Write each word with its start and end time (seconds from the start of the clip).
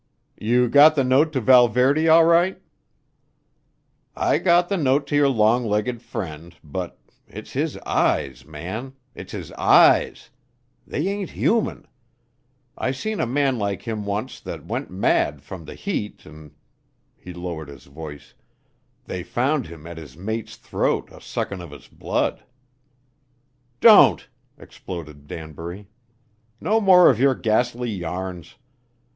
"You 0.39 0.67
got 0.67 0.95
the 0.95 1.03
note 1.03 1.31
to 1.33 1.39
Valverde 1.41 2.07
all 2.07 2.25
right?" 2.25 2.59
"I 4.15 4.39
got 4.39 4.67
the 4.67 4.75
note 4.75 5.05
to 5.05 5.15
your 5.15 5.29
long 5.29 5.63
legged 5.63 6.01
friend, 6.01 6.55
but 6.63 6.97
it's 7.27 7.51
his 7.53 7.77
eyes, 7.85 8.43
man! 8.43 8.93
It's 9.13 9.31
his 9.33 9.51
eyes! 9.51 10.31
They 10.87 11.07
ain't 11.07 11.29
human! 11.29 11.85
I 12.75 12.89
seen 12.89 13.19
a 13.19 13.27
man 13.27 13.59
like 13.59 13.83
him 13.83 14.03
once 14.07 14.43
what 14.43 14.65
went 14.65 14.89
mad 14.89 15.43
from 15.43 15.65
the 15.65 15.75
heat 15.75 16.25
an'" 16.25 16.55
he 17.23 17.31
lowered 17.31 17.67
his 17.67 17.85
voice, 17.85 18.33
"they 19.05 19.21
found 19.21 19.67
him 19.67 19.85
at 19.85 19.99
his 19.99 20.17
mate's 20.17 20.55
throat 20.55 21.09
a 21.11 21.21
sucking 21.21 21.61
of 21.61 21.69
his 21.69 21.87
blood!" 21.87 22.43
"Don't!" 23.79 24.29
exploded 24.57 25.27
Danbury. 25.27 25.85
"No 26.59 26.81
more 26.81 27.11
of 27.11 27.19
your 27.19 27.35
ghastly 27.35 27.91
yarns! 27.91 28.55